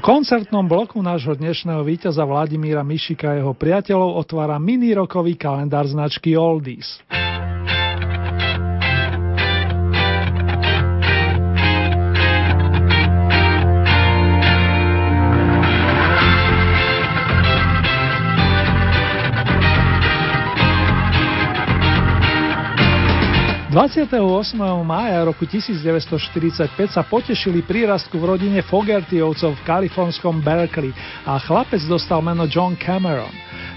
[0.00, 6.34] koncertnom bloku nášho dnešného víťaza Vladimíra Mišika a jeho priateľov otvára mini rokový kalendár značky
[6.34, 7.04] Oldies.
[23.70, 24.18] 28.
[24.82, 30.90] mája roku 1945 sa potešili prírastku v rodine Fogertyovcov v kalifornskom Berkeley
[31.22, 33.30] a chlapec dostal meno John Cameron.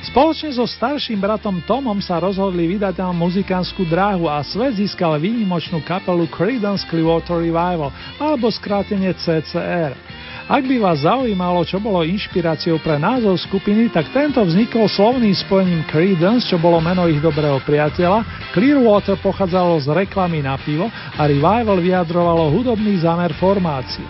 [0.10, 5.86] Spoločne so starším bratom Tomom sa rozhodli vydať na muzikánsku dráhu a svet získal výnimočnú
[5.86, 9.94] kapelu Creedence Clearwater Revival alebo skrátenie CCR.
[10.44, 15.88] Ak by vás zaujímalo, čo bolo inšpiráciou pre názov skupiny, tak tento vznikol slovným spojením
[15.88, 21.80] Creedence, čo bolo meno ich dobrého priateľa, Clearwater pochádzalo z reklamy na pivo a Revival
[21.80, 24.04] vyjadrovalo hudobný zámer formácie.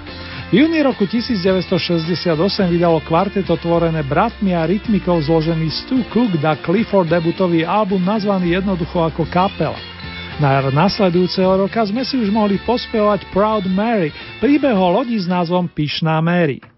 [0.49, 2.33] V júni roku 1968
[2.65, 9.05] vydalo kvarteto tvorené bratmi a rytmikou zložený Stu Cook da Clifford debutový album nazvaný jednoducho
[9.05, 9.92] ako kapela.
[10.41, 14.09] Na jar nasledujúceho roka sme si už mohli pospevať Proud Mary,
[14.41, 16.72] príbeh o lodi s názvom Pyšná Mary.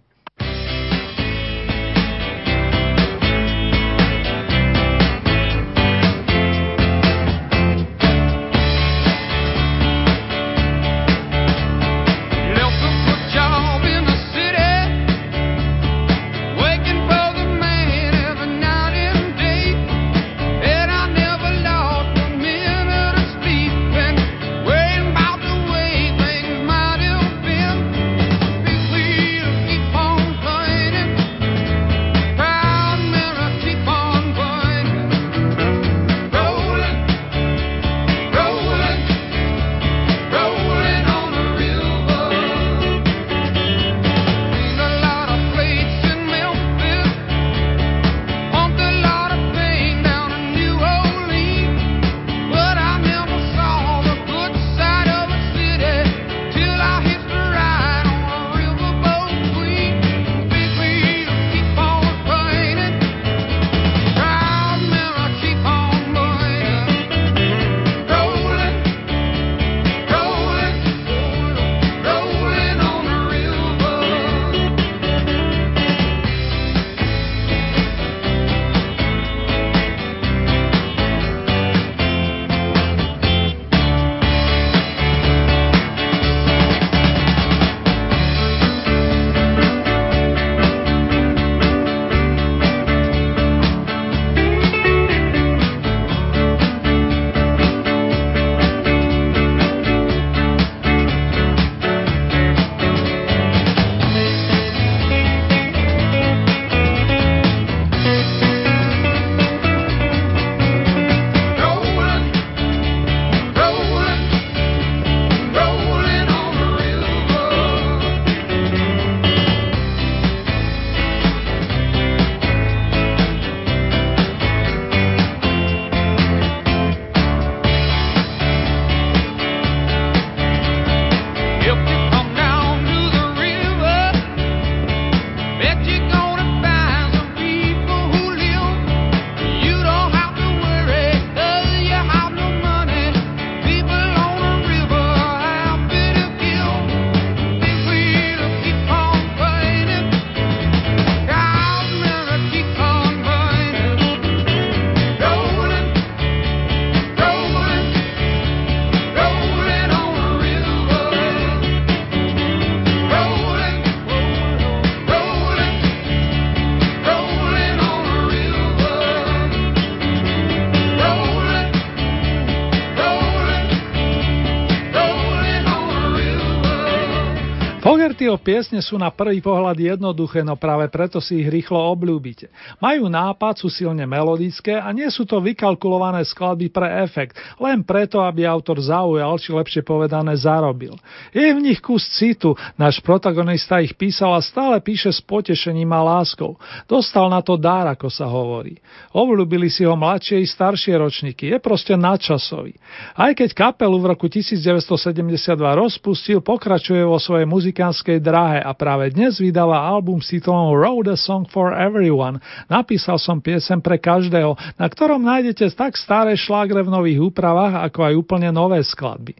[178.25, 182.49] Fogertyho piesne sú na prvý pohľad jednoduché, no práve preto si ich rýchlo obľúbite.
[182.81, 188.25] Majú nápad, sú silne melodické a nie sú to vykalkulované skladby pre efekt, len preto,
[188.25, 190.97] aby autor zaujal, či lepšie povedané zarobil.
[191.37, 196.01] Je v nich kus citu, náš protagonista ich písal a stále píše s potešením a
[196.01, 196.57] láskou.
[196.89, 198.81] Dostal na to dár, ako sa hovorí.
[199.13, 202.73] Obľúbili si ho mladšie i staršie ročníky, je proste nadčasový.
[203.13, 205.29] Aj keď kapelu v roku 1972
[205.61, 207.85] rozpustil, pokračuje vo svojej muzike
[208.15, 212.39] muzikánskej dráhe a práve dnes vydáva album s titulom Road a Song for Everyone.
[212.71, 217.99] Napísal som piesem pre každého, na ktorom nájdete tak staré šlágre v nových úpravách, ako
[218.07, 219.35] aj úplne nové skladby.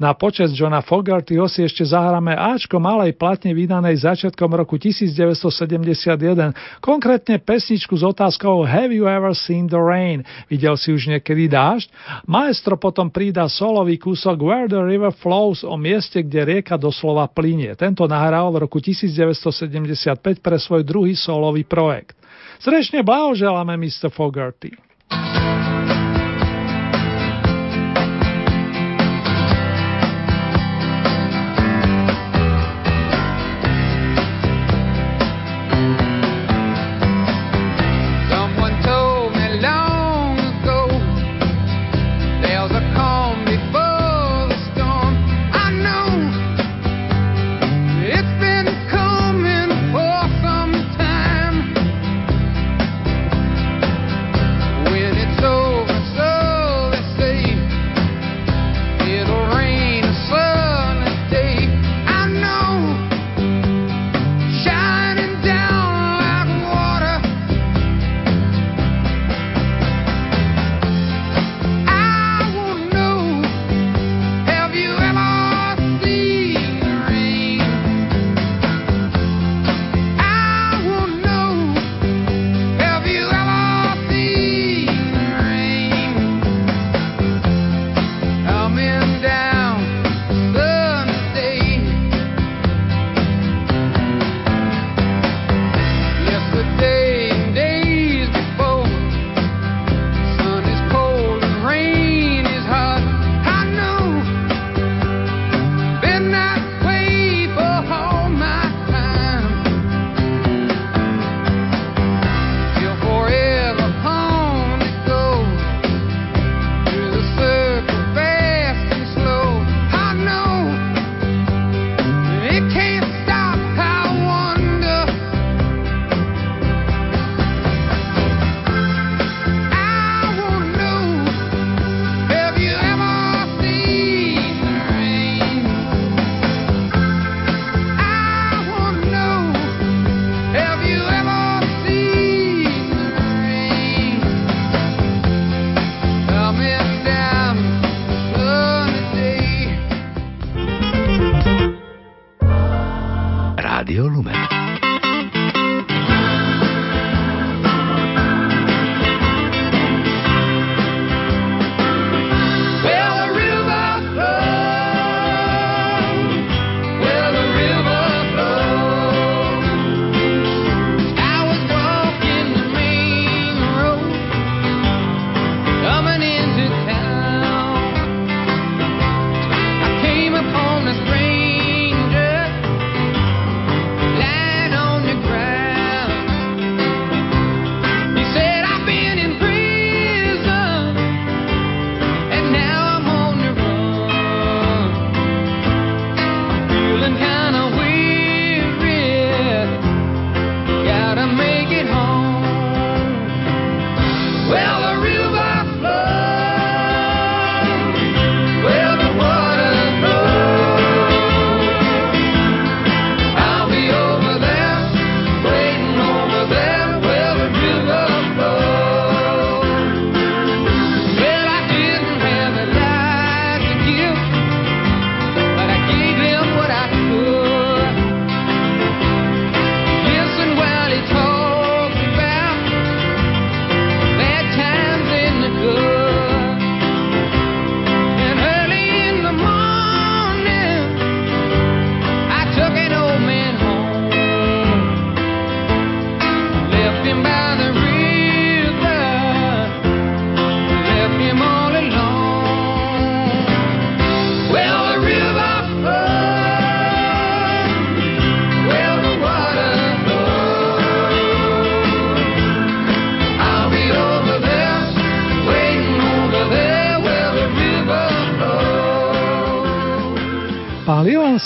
[0.00, 7.36] Na počas Johna Fogertyho si ešte zahráme Ačko malej platne vydanej začiatkom roku 1971, konkrétne
[7.36, 10.24] pesničku s otázkou Have you ever seen the rain?
[10.48, 11.92] Videl si už niekedy dážď?
[12.24, 17.76] Maestro potom prída solový kúsok Where the river flows o mieste, kde rieka doslova plinie.
[17.76, 22.16] Tento nahral v roku 1975 pre svoj druhý solový projekt.
[22.62, 24.08] Srdečne blahoželáme, Mr.
[24.08, 24.72] Fogarty.
[25.10, 25.73] Pán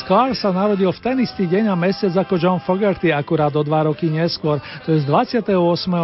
[0.09, 3.93] Sklar sa narodil v ten istý deň a mesiac ako John Fogerty, akurát o dva
[3.93, 4.57] roky neskôr,
[4.89, 5.07] to je z
[5.45, 5.53] 28.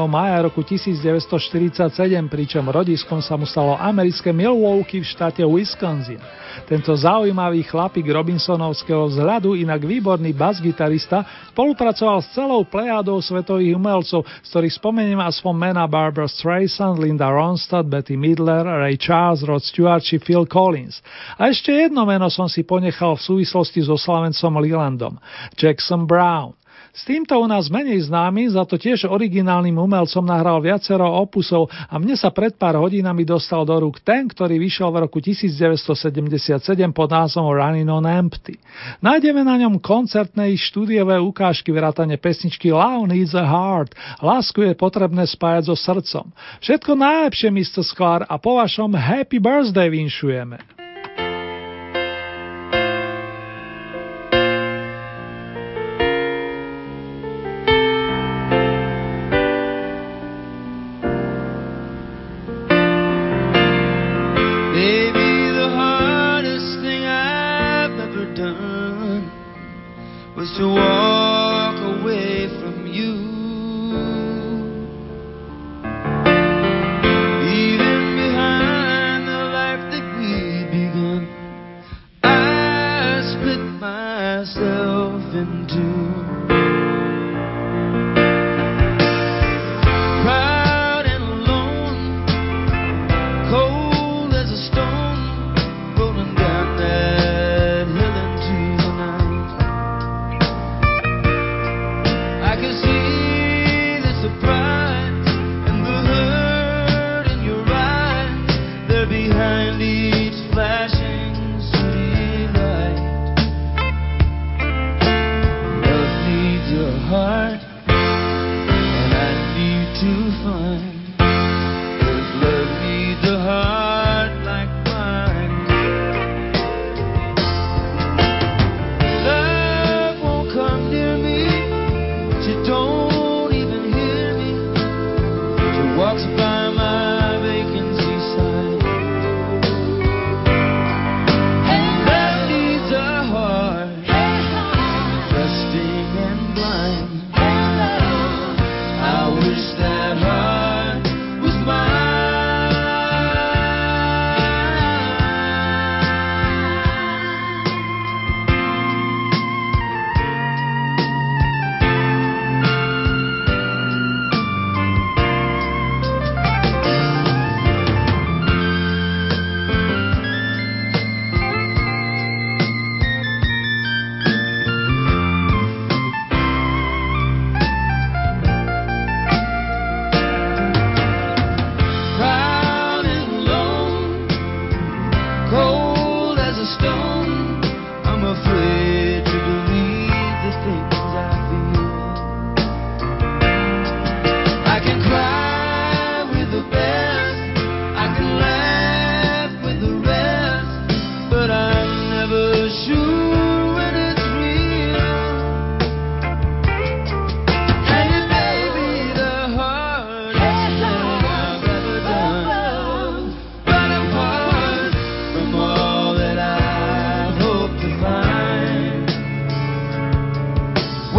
[0.05, 1.89] maja roku 1947,
[2.28, 6.20] pričom rodiskom sa mu stalo americké Milwaukee v štáte Wisconsin.
[6.68, 14.48] Tento zaujímavý chlapík Robinsonovského vzhľadu, inak výborný bas-gitarista, spolupracoval s celou plejádou svetových umelcov, z
[14.52, 20.22] ktorých spomeniem aspoň mena Barbara Streisand, Linda Ronstadt, Betty Midler, Ray Charles, Rod Stewart či
[20.22, 21.02] Phil Collins.
[21.35, 25.14] A ešte jedno meno som si ponechal v súvislosti so Slavencom Lelandom.
[25.56, 26.54] Jackson Brown.
[26.94, 31.98] S týmto u nás menej známy, za to tiež originálnym umelcom nahral viacero opusov a
[31.98, 36.54] mne sa pred pár hodinami dostal do rúk ten, ktorý vyšiel v roku 1977
[36.94, 38.62] pod názvom Running on Empty.
[39.02, 44.22] Nájdeme na ňom koncertné i štúdiové ukážky vrátane pesničky Love Needs a Heart.
[44.22, 46.30] Lásku je potrebné spájať so srdcom.
[46.62, 47.82] Všetko najlepšie, Mr.
[47.82, 50.84] Sklar, a po vašom Happy Birthday vinšujeme.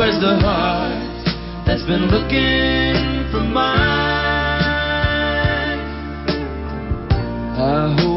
[0.05, 1.25] where's the heart
[1.65, 3.79] that's been looking for mine?
[7.57, 8.14] I hope.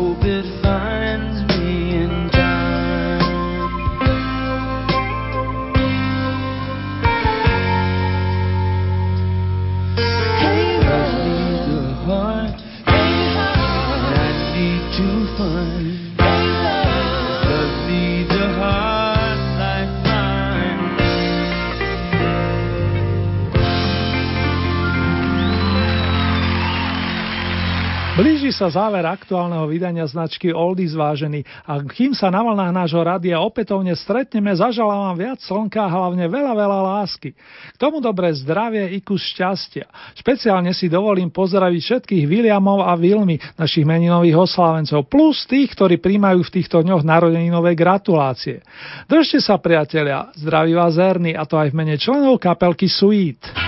[28.59, 33.95] Sa záver aktuálneho vydania značky Oldies vážený a kým sa na vlnách nášho radia opätovne
[33.95, 37.39] stretneme, zaželám vám viac slnka a hlavne veľa, veľa lásky.
[37.39, 39.87] K tomu dobré zdravie i kus šťastia.
[40.19, 46.43] Špeciálne si dovolím pozdraviť všetkých Williamov a Vilmy, našich meninových oslávencov, plus tých, ktorí príjmajú
[46.43, 48.67] v týchto dňoch narodeninové gratulácie.
[49.07, 53.68] Držte sa priatelia, zdraví vás Erny a to aj v mene členov kapelky Sweet.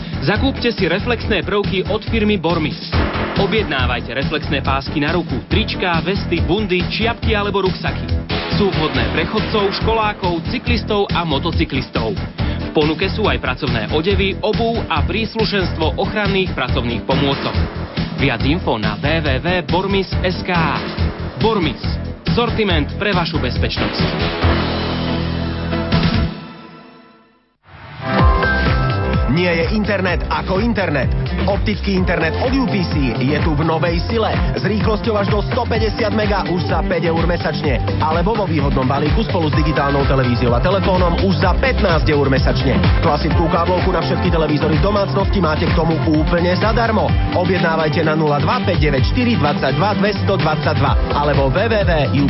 [0.21, 2.77] Zakúpte si reflexné prvky od firmy Bormis.
[3.41, 8.05] Objednávajte reflexné pásky na ruku, tričká, vesty, bundy, čiapky alebo ruksaky.
[8.53, 12.13] Sú vhodné pre chodcov, školákov, cyklistov a motocyklistov.
[12.37, 17.57] V ponuke sú aj pracovné odevy, obuv a príslušenstvo ochranných pracovných pomôcok.
[18.21, 20.51] Viac info na www.bormis.sk
[21.41, 21.81] Bormis.
[22.37, 24.80] Sortiment pre vašu bezpečnosť.
[29.31, 31.07] Nie je internet ako internet.
[31.47, 36.43] Optický internet od UPC je tu v novej sile s rýchlosťou až do 150 mega
[36.51, 37.79] už za 5 eur mesačne.
[38.03, 42.75] Alebo vo výhodnom balíku spolu s digitálnou televíziou a telefónom už za 15 eur mesačne.
[42.99, 47.07] Klasickú káblovku na všetky televízory v domácnosti máte k tomu úplne zadarmo.
[47.31, 48.35] Objednávajte na 02
[48.67, 52.27] 594 22 222 alebo www